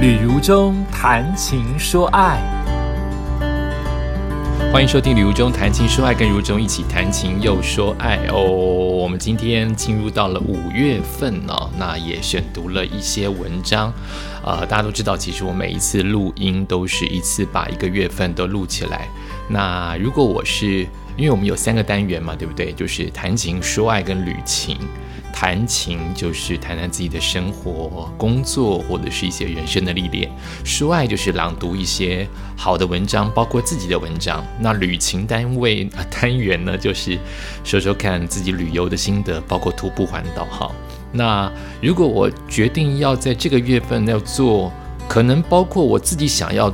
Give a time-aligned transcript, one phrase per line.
[0.00, 2.40] 旅如中谈情说爱，
[4.72, 8.40] 欢迎收听《旅如中谈情说爱》，跟如中一起谈情又说爱哦。
[8.40, 13.92] 我们今天进入到了五月份哦，那也选读了一些文章。
[14.42, 19.06] 呃，大家都知道，其实我每一次录音都是一次把一个月份都录起来。
[19.48, 22.72] 那如果我是，因为我们有三个单元嘛，对不对？
[22.72, 24.78] 就是谈情说爱跟旅情。
[25.40, 30.28] 谈情就是谈谈自己的生活、工作或者是一些人生的历练；
[30.66, 34.44] 说爱就是朗读一些好的文章，包括自己的文章。
[34.58, 37.18] 那旅行单位啊单元呢，就是
[37.64, 40.44] 说说看自己旅游的心得，包括徒步环岛。
[40.44, 40.70] 哈，
[41.10, 41.50] 那
[41.80, 44.70] 如果我决定要在这个月份要做，
[45.08, 46.70] 可能包括我自己想要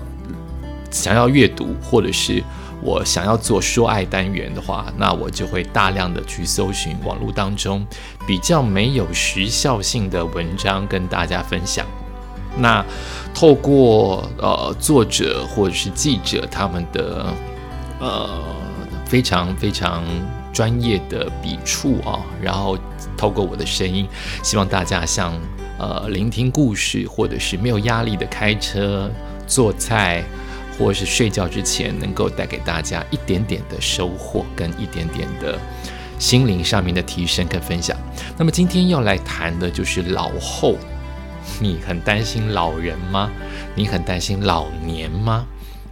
[0.91, 2.43] 想要阅读，或者是。
[2.83, 7.85] 我想要做说爱单元的话，那我就会大量的去搜寻网络当中
[8.27, 11.87] 比较没有时效性的文章跟大家分享。
[12.59, 12.85] 那
[13.35, 17.27] 透过呃作者或者是记者他们的
[17.99, 18.29] 呃
[19.05, 20.05] 非常非常
[20.53, 22.79] 专业的笔触啊，然后
[23.17, 24.07] 透过我的声音，
[24.43, 25.35] 希望大家像
[25.79, 29.11] 呃聆听故事，或者是没有压力的开车
[29.47, 30.23] 做菜。
[30.79, 35.59] 或是睡觉之前，能够带给大家一点点的收获，跟一点点的
[36.19, 37.97] 心灵上面的提升跟分享。
[38.37, 40.77] 那么今天要来谈的就是老后，
[41.61, 43.31] 你很担心老人吗？
[43.75, 45.47] 你很担心老年吗？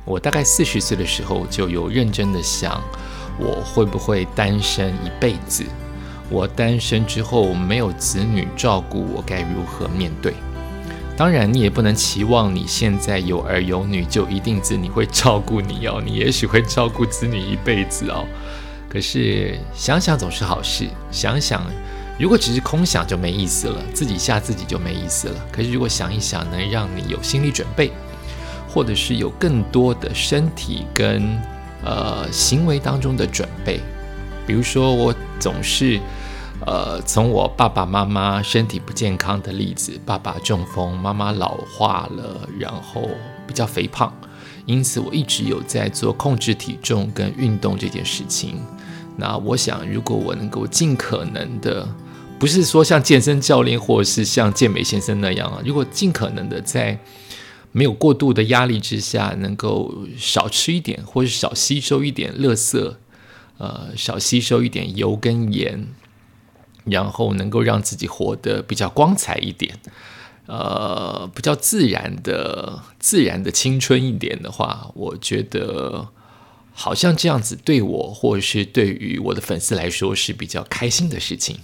[0.05, 2.83] 我大概四十岁的时候就有认真的想，
[3.39, 5.65] 我会不会单身一辈子？
[6.31, 10.35] 我单身之后没有子女照顾，我该如何面对？
[11.17, 16.03] 当然，你也不能期望你现在有儿有女就一定子女会照顾你哦。
[16.05, 18.27] 你也许会照顾子女一辈子哦。
[18.89, 21.65] 可是想想总是好事，想想
[22.19, 25.35] 如果只是空想就没意思了，自己吓自己就没意思了。
[25.53, 27.93] 可是如果想一想，能让你有心理准备，
[28.69, 31.41] 或者是有更多的身体跟
[31.85, 33.79] 呃行为当中的准备，
[34.49, 36.01] 比如说我总是。
[36.67, 43.03] 呃，从我爸爸妈妈身体不健康的例子，爸爸中风，妈妈老化了，然后
[43.47, 44.11] 比较肥胖，
[44.65, 48.59] 因此我一直有在做控制体重跟运动这件事情。
[49.17, 51.87] 那我想，如果我能够尽可能的，
[52.39, 56.99] 不是说像健身教练或者是像健美先生那样啊，如果尽可能的在
[57.73, 62.95] 没有过度的压力之下，能够少吃一点，或者少吸收一点垃圾，
[63.59, 65.87] 呃，少吸收一点油跟盐。
[66.85, 69.79] 然后能够让自己活得比较光彩一点，
[70.47, 76.09] 呃，比较自然的、自然的青春一点的话，我觉得
[76.73, 81.61] 好像这样子对我或者是对于我的粉丝来说是比较开心的事情。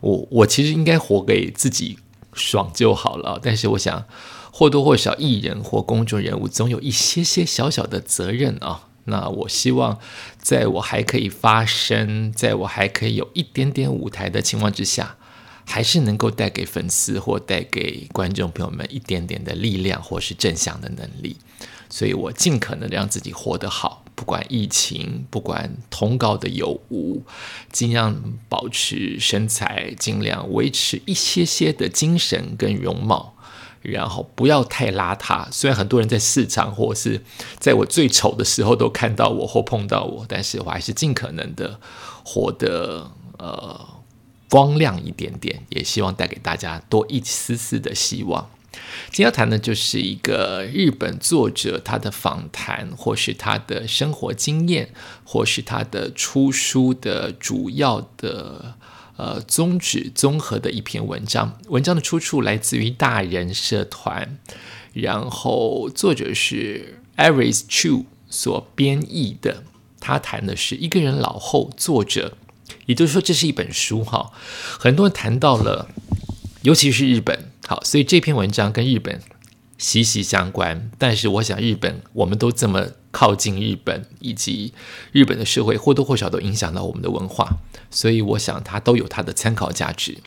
[0.00, 1.98] 我我其实应该活给自己
[2.32, 4.04] 爽就好了，但是我想
[4.50, 8.87] 或多或少艺人或公众人物总有一些些小小的责任啊。
[9.08, 9.98] 那我希望，
[10.40, 15.16] 在我还可以发声，在我还可以有一点点舞台的情况之下，
[15.66, 21.36] 还是能够带给粉丝或带给观众朋友们一点点的力量，或是正向的能力。
[21.90, 27.22] 所以我尽可能让自己活得好，不管疫情，不管通告的有无，
[27.72, 33.34] 尽量保持身材，尽量维持一些些的精神跟容貌。
[33.82, 35.46] 然后不要太邋遢。
[35.50, 37.22] 虽然很多人在市场或是
[37.58, 41.78] 在我最丑的时候都看到我或碰到我，但是我还是尽可能的
[42.24, 43.86] 活得呃
[44.48, 48.50] 光亮一点点，也希望带给大家多一丝丝的希望。
[49.10, 54.90] 今天要谈的就是一个日本作者他的访谈，或是他的生活经验，
[55.24, 58.74] 或是他的出书的主要的。
[59.18, 64.38] 呃，宗旨综合的一篇文章，文章的出处来自于大人社团，
[64.92, 69.64] 然后作者是 Aris Chu 所编译的。
[69.98, 72.36] 他谈的是一个人老后，作者，
[72.86, 74.30] 也就是说这是一本书哈。
[74.78, 75.88] 很多人谈到了，
[76.62, 79.20] 尤其是日本，好，所以这篇文章跟日本
[79.78, 80.92] 息息相关。
[80.96, 82.86] 但是我想，日本我们都这么。
[83.10, 84.72] 靠近日本以及
[85.12, 87.58] 日本的社会或多或少都影响到我们的文化，
[87.90, 90.18] 所以我想它都有它的参考价值。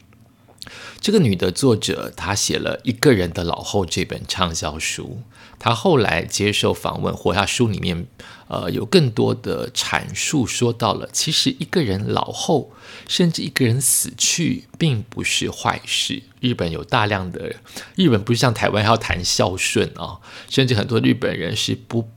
[1.00, 5.22] 这个女的作者，她写了一个人的老后这本畅销书。
[5.57, 8.06] 她后来接受访问，或她书里面，
[8.48, 12.72] 呃，有更多的阐述，说到了其实一个人老后，
[13.07, 16.22] 甚至一个人死去，并不是坏事。
[16.39, 17.56] 日本有大量的，
[17.95, 20.19] 日本不是像台湾要谈孝顺啊，
[20.50, 22.07] 甚至很多日本人是不。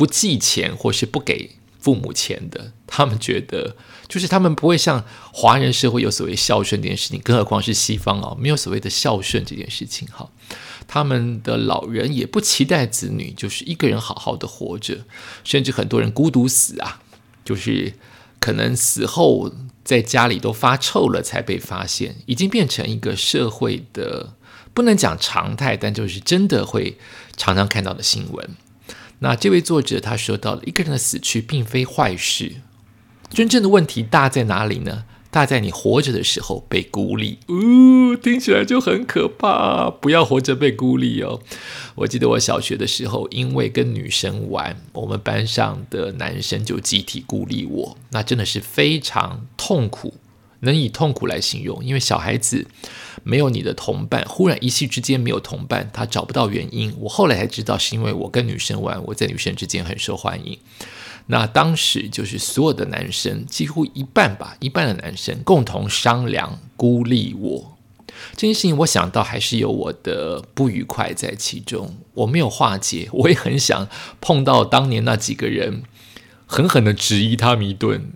[0.00, 3.76] 不寄钱或是不给父母钱的，他们觉得
[4.08, 10.30] 就是他们不会像华人社会有所谓孝顺这件事情，更何况是西方哦，没有所谓的孝顺这件事情哈。
[10.88, 15.04] 他们的老人也不期待子女就是一个人好好的活着，
[15.44, 17.02] 甚至很多人孤独死啊，
[17.44, 17.92] 就是
[18.38, 19.52] 可能死后
[19.84, 24.32] 在家里都发臭了才被发现，已经变成一个社会的
[24.72, 26.96] 不能讲常态，但就是真的会
[27.36, 28.48] 常常看到的新闻。
[29.20, 32.56] 那这位作者他说到了，一个人的死去并非坏事，
[33.30, 35.04] 真正的问题大在哪里呢？
[35.32, 39.88] 大在你活着的时候被孤立，呜，听起来就很可怕。
[39.88, 41.40] 不要活着被孤立哦。
[41.94, 50.14] 我记得我小学的时候，因为跟女生玩，我们班上的男生就集体孤立我，那真的是非常痛苦，
[50.60, 51.84] 能以痛苦来形容。
[51.84, 52.66] 因为小孩子
[53.22, 56.94] 没有你的同伴，忽然一夕之间没有同伴，他找不到原因。
[56.98, 60.58] 我后来才知道，是因为我跟女生玩，我在女生之间很受欢迎。
[61.26, 67.76] 那当时就是所有的男生，几乎一半吧，一半的男生共同商量孤立我
[68.32, 68.76] 这件事情。
[68.78, 73.86] 我想到还是有我的不愉快在其中，我没有化解，我也很想
[74.20, 75.84] 碰到当年那几个人，
[76.46, 78.10] 狠狠的质疑他们一顿，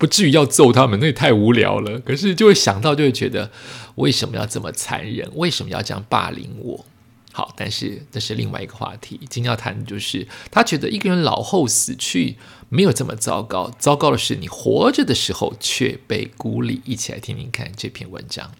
[0.00, 2.00] 不至于要揍他们，那也太无聊了。
[2.00, 3.50] 可是就会想到，就会觉得
[3.96, 5.30] 为什么要这么残忍？
[5.34, 6.86] 为什么要这样霸凌我？
[7.32, 9.20] 好，但是这是另外一个话题。
[9.28, 12.36] 今天要谈的就是，他觉得一个人老后死去
[12.70, 16.80] 没有这么糟糕，糟糕的是你活着的时候却被孤立。
[16.86, 18.50] 一起来听听看这篇文章。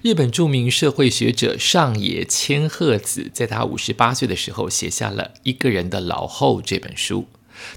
[0.00, 7.26] 日本著名社会学者上野千鹤子在他五十八岁的时候写下了《一个人的老后》这本书。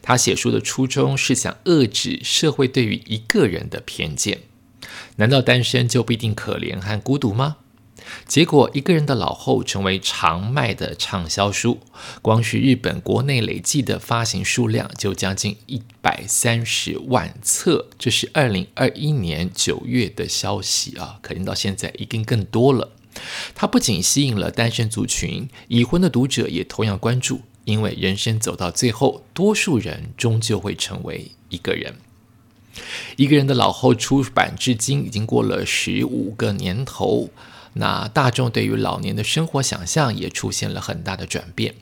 [0.01, 4.39] 他写书的初衷是想遏制社会对于一个人的偏见。
[5.17, 7.57] 难道单身就不一定可怜和孤独吗？
[8.25, 11.81] 结果，一个人的老后成为常卖的畅销书，
[12.21, 17.89] 光是日本国内累计的发行数量就将近一百三十万册。
[17.99, 22.91] 这是二零二一年九月的消息啊，可能到现在一定更多了。
[23.53, 31.95] 它不仅吸引了单身族群，已婚的读者也同样关注，因为人生走到最后，多数人终究会成为一个人。
[33.17, 37.29] 一个人的老后出版至今已经过了十五个年头。
[37.73, 41.75] 那大众对于老年的生活想象也出现了很大的转变。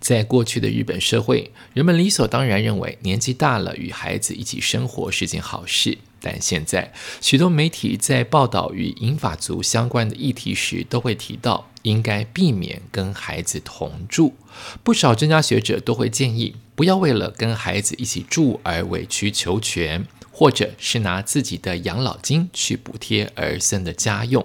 [0.00, 5.98] 在过去的日本社会，人们理所当然认为年纪大了与孩子一起生活是件好事。
[6.18, 14.34] 但现在，许多媒体在报道与银发族相关的议题时，都会提到应该避免跟孩子同住。
[14.82, 20.06] 不少专家学者都会建议，不要为了跟孩子一起住而委曲求全。
[20.38, 24.44] 或者是拿自己的养老金去补贴儿孙的家用，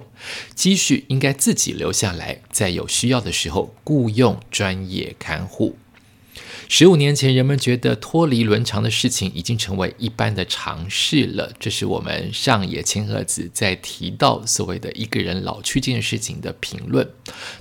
[0.55, 5.75] 积蓄应该自己留下来，在有需要的时候雇佣专业看护。
[6.69, 11.51] 十五年前，人们觉得脱离伦常的事情已经成为一般的常事了。
[11.60, 17.10] 这是我们上野千鹤子在提到所谓的一个人老去这件事情的评论。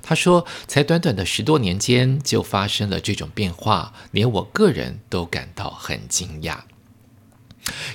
[0.01, 6.59] 他说，才短短的十多年间就发生了这种变化，连我个人都感到很惊讶。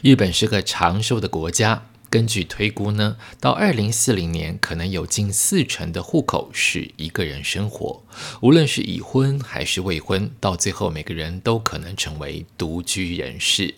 [0.02, 8.02] 日本是个长寿的国家，根据推估呢，到二零四零年，可能有近四成的户口是一个人生活。
[8.40, 13.74] 无论是已婚还是未婚，到最后每个人都可能成为独居人士。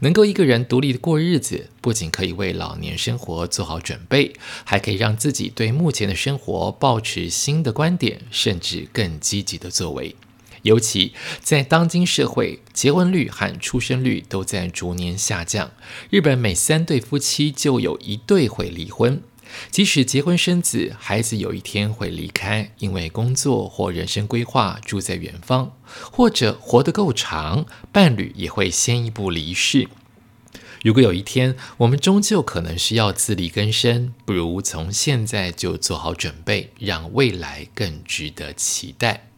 [0.00, 4.32] 能够一个人独立的过日子，不仅可以为老年生活做好准备，
[4.64, 10.16] 还可以让自己对目前的生活保持新的观点，甚至更积极的作为。
[10.62, 15.70] 尤其在当今社会，结婚率和出生率都在逐年下降。
[16.10, 19.22] 日本每三对夫妻就有一对会离婚。
[19.70, 25.72] 即使结婚生子，孩子有一天会离开，因为工作或人生规划住在远方，
[26.10, 29.88] 或者活得够长，伴侣也会先一步离世。
[30.82, 39.31] 如果有一天我们终究可能需要自力更生，不如从现在就做好准备，让未来更值得期待。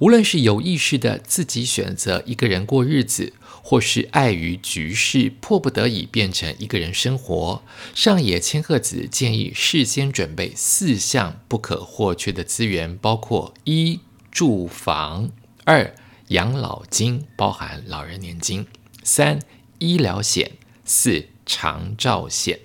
[0.00, 7.62] 无论是有意识的自己选择一个人过日子，或是碍于局势迫不得已变成一个人生活，
[7.94, 15.30] 上野千鹤子建议事先准备四项不可或缺的资源，包括一住房、
[15.64, 15.94] 二
[16.28, 18.66] 养老金（包含老人年金）、
[19.02, 19.38] 三
[19.78, 20.52] 医疗险、
[20.84, 22.60] 四长照险。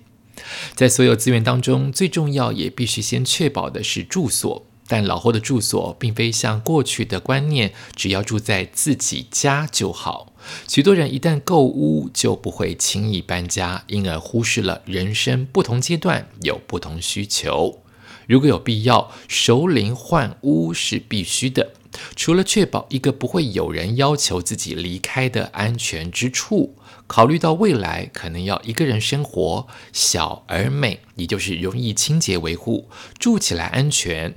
[0.73, 4.65] 在所有资源当中，最重要也必须先确保的是住所。
[4.89, 10.33] 但老后的住所并非像过去的观念，只要住在自己家就好。
[10.67, 17.83] 许多人一旦购屋，就不会轻易搬家，因而忽视了人生不同阶段有不同需求。
[18.27, 21.73] 如果有必要，熟龄换屋是必须的。
[22.15, 26.75] 除了确保一个不会有人要求自己离开的安全之处，
[27.07, 34.35] 考虑到未来可能要一个人生活，小而美，也就是容易清洁维护，住起来安全，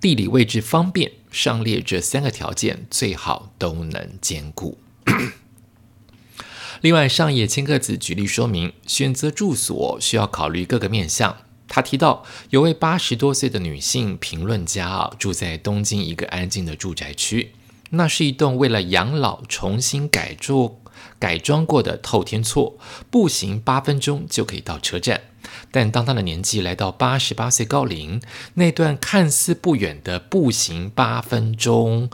[0.00, 4.78] 地理位置方便，上列这三个条件最好都能兼顾。
[6.80, 11.38] 另外，上野千鹤子举例说明，选择住所需要考虑各个面向。
[11.66, 17.52] 他提到，有位八十多岁的女性评论家啊，住在东京一个安静的住宅区，
[17.90, 20.80] 那是一栋为了养老重新改做
[21.18, 22.78] 改装过的透天厝，
[23.10, 25.20] 步行八分钟就可以到车站。
[25.70, 28.20] 但当他的年纪来到八十八岁高龄，
[28.54, 32.08] 那段看似不远的步行八分钟，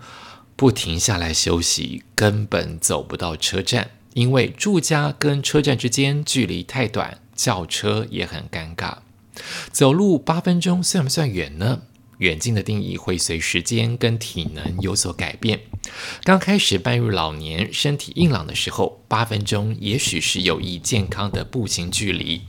[0.56, 3.90] 不停下来休息，根本走不到车站。
[4.14, 8.96] 因为住家跟车站之间距离太短，叫车也很尴尬。
[9.70, 11.82] 走路八分钟算不算远呢？
[12.20, 15.60] 远近的定义会随时间跟体能有所改变。
[16.22, 22.42] 刚开始迈入老年、身体硬朗的时候，八分钟也许是有益健康的步行距离。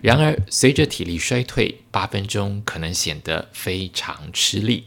[0.00, 4.84] 然而，随着体力衰退，八分钟可能显得非常吃力。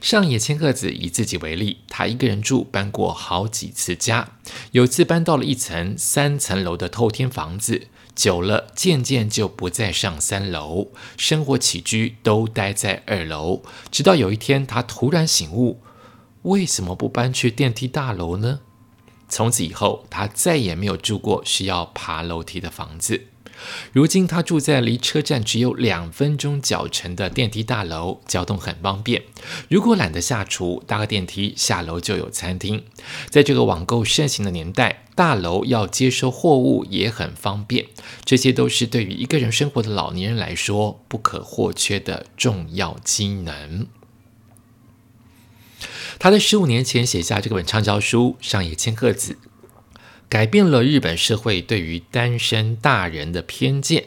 [0.00, 4.28] 上野千鹤子以自己为例，他一个人住，搬过好几次家。
[4.72, 13.62] 有次搬到了一层三层楼的透天房子，久了渐渐就不再上三楼，生活起居都待在二楼。
[13.92, 15.82] 直到有一天，他突然醒悟，
[16.42, 18.60] 为什么不搬去电梯大楼呢？
[19.28, 23.26] 从此以后，他再也没有住过需要爬楼梯的房子。
[23.92, 29.22] 如今他住在离车站只有两分钟脚程的电梯大楼，交通很方便。
[29.68, 32.84] 如果懒得下厨，搭个电梯下楼就有餐厅。
[33.30, 37.86] 在这个网购盛行的年代，大楼要接收货物也很方便。
[38.24, 43.86] 这些都是对于一个人生活的老年人来说不可或缺的重要机能。
[46.18, 49.32] 他在十五年前写下这本畅销书《上野千鹤子》。
[50.28, 54.06] 改变了日本社会对于单身大人的偏见，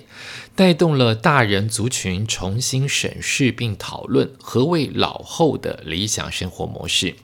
[0.56, 7.16] 带动了大人族群重新审视并讨论何谓老后的理想生活模式。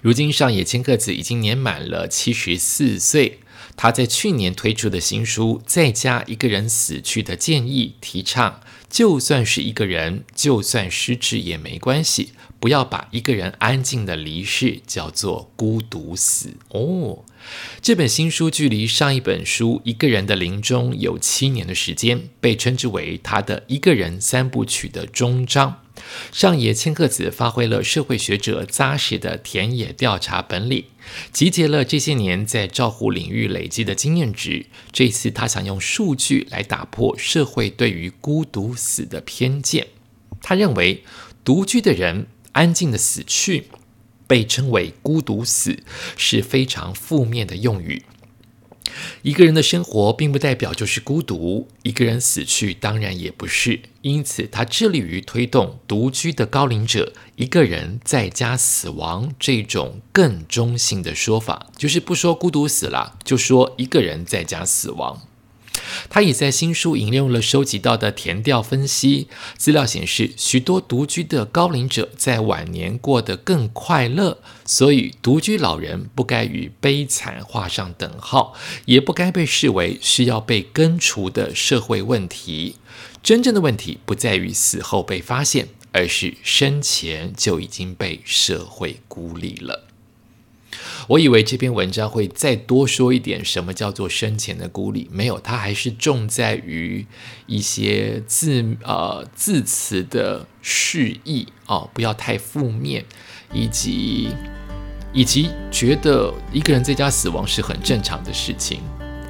[0.00, 3.40] 如今上野千鹤子已经年满了七十四岁，
[3.76, 17.24] 他在去年推出的新书《在家一个人死去的建议》提倡，就算是一个人，就算失智也没关系，不要把一个人安静的离世叫做孤独死哦。
[17.80, 25.82] 这本新书距离上一本书《一个人的临终》有七年的时间，被称之为他的一个人三部曲的终章。
[26.30, 30.84] 上野千鹤子发挥了社会学者扎实的田野调查本领，
[31.32, 34.66] 集结了这些年在照护领域累积的经验值。
[34.92, 39.88] 这次他想用数据来打破社会对于孤独死的偏见。
[40.40, 41.02] 他认为，
[41.44, 43.64] 独居的人安静的死去。
[44.28, 45.82] 被称为“孤独死”
[46.16, 48.04] 是非常负面的用语。
[49.22, 53.80] 一个人的生活并不代表就是孤独，一个人死去当然也不是。
[54.02, 65.27] 因此，他致力于推动独居的高龄者一个人在家死亡这种更中性的说法，就是不说孤独死了，就说一个人在家死亡。
[66.08, 82.76] 他也在新书引用了收集到的填调分析资料，显示许多独居的高龄者在晚年过得更快乐，所以独居老人不该与悲惨画上等号，也不该被视为需要被根除的社会问题。
[83.22, 89.87] 真正的问题不在于死后被发现，而是生前就已经被社会孤立了。
[91.08, 97.06] 我以为这篇文章会再多说一点什么叫做生前的孤立，没有，它还是重在于
[97.46, 103.02] 一些字呃字词的示意哦，不要太负面，
[103.54, 104.28] 以及
[105.14, 108.80] 以及觉得一个人在家死亡是很正常的事情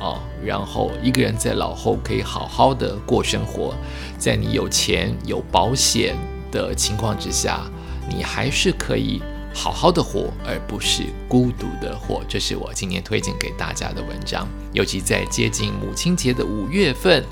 [0.00, 3.72] 哦，然后一个人在老后可以好好的过生活，
[4.18, 6.16] 在你有钱有保险
[6.50, 7.70] 的情况之下，
[8.10, 9.22] 你还是可以。
[9.54, 14.48] 好好的活，而不是孤独的活，这是我今年推荐给大家的文章。
[14.72, 17.24] 尤其在接近母亲节的五月份，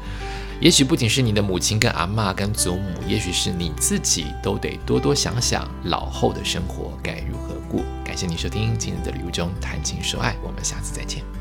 [0.61, 7.83] 也许不仅是你的母亲跟阿妈跟祖母，也许是你自己，都得多多想想老后的生活该如何过。
[8.05, 11.36] 感谢你收听今天的旅途中谈情说爱，我们下次再见。